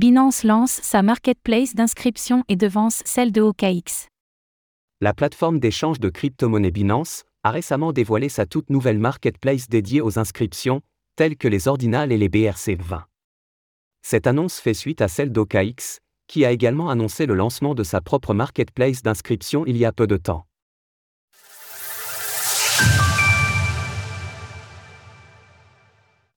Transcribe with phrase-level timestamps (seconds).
[0.00, 4.08] Binance lance sa marketplace d'inscription et devance celle de OKX.
[5.02, 10.18] La plateforme d'échange de crypto-monnaies Binance a récemment dévoilé sa toute nouvelle marketplace dédiée aux
[10.18, 10.80] inscriptions,
[11.16, 13.02] telles que les ordinales et les BRC20.
[14.00, 18.00] Cette annonce fait suite à celle d'OKX, qui a également annoncé le lancement de sa
[18.00, 20.46] propre marketplace d'inscription il y a peu de temps.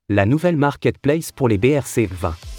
[0.10, 2.53] La nouvelle marketplace pour les BRC20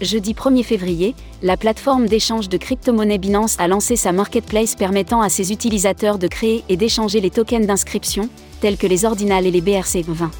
[0.00, 5.28] jeudi 1er février, la plateforme d'échange de crypto-monnaies Binance a lancé sa marketplace permettant à
[5.28, 8.28] ses utilisateurs de créer et d'échanger les tokens d'inscription,
[8.60, 10.30] tels que les ordinales et les BRC20.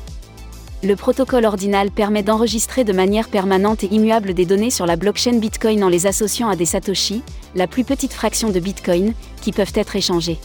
[0.85, 5.39] Le protocole ordinal permet d'enregistrer de manière permanente et immuable des données sur la blockchain
[5.39, 7.23] Bitcoin en les associant à des Satoshi,
[7.57, 9.13] la plus petite fraction de Bitcoin,
[9.43, 10.39] qui peuvent être échangés.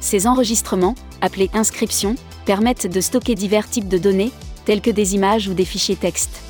[0.00, 2.14] Ces enregistrements, appelés inscriptions,
[2.46, 4.32] permettent de stocker divers types de données,
[4.64, 6.40] tels que des images ou des fichiers texte.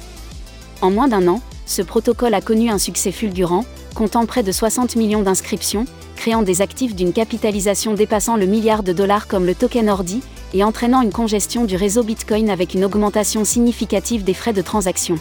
[0.80, 4.96] En moins d'un an, ce protocole a connu un succès fulgurant, comptant près de 60
[4.96, 5.86] millions d'inscriptions,
[6.16, 10.22] créant des actifs d'une capitalisation dépassant le milliard de dollars comme le token Ordi,
[10.54, 15.16] et entraînant une congestion du réseau Bitcoin avec une augmentation significative des frais de transaction.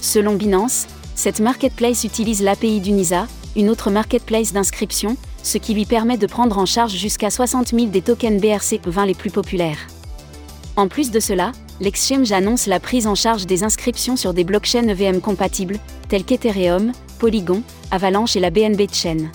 [0.00, 6.18] Selon Binance, cette marketplace utilise l'API d'Unisa, une autre marketplace d'inscription, ce qui lui permet
[6.18, 9.78] de prendre en charge jusqu'à 60 000 des tokens BRC20 les plus populaires.
[10.76, 14.88] En plus de cela, l'exchange annonce la prise en charge des inscriptions sur des blockchains
[14.88, 19.30] EVM compatibles, tels qu'Ethereum, Polygon, Avalanche et la BNB Chain.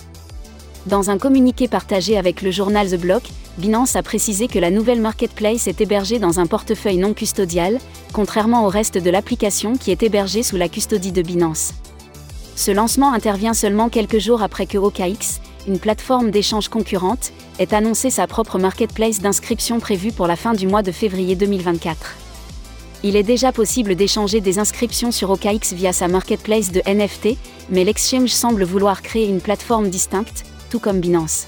[0.86, 3.22] Dans un communiqué partagé avec le journal The Block,
[3.58, 7.78] Binance a précisé que la nouvelle marketplace est hébergée dans un portefeuille non custodial,
[8.12, 11.74] contrairement au reste de l'application qui est hébergée sous la custodie de Binance.
[12.56, 18.08] Ce lancement intervient seulement quelques jours après que OKX, une plateforme d'échange concurrente, ait annoncé
[18.08, 22.16] sa propre marketplace d'inscription prévue pour la fin du mois de février 2024
[23.02, 27.36] il est déjà possible d'échanger des inscriptions sur OKX via sa marketplace de NFT,
[27.70, 31.46] mais l'exchange semble vouloir créer une plateforme distincte, tout comme Binance.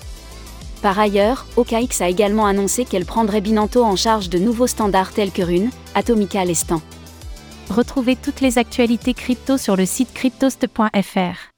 [0.80, 5.30] Par ailleurs, OKX a également annoncé qu'elle prendrait Binanto en charge de nouveaux standards tels
[5.30, 6.80] que Rune, Atomica Lestan.
[7.70, 11.52] Retrouvez toutes les actualités crypto sur le site cryptost.fr.